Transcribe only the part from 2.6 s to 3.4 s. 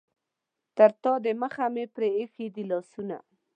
لاسونه.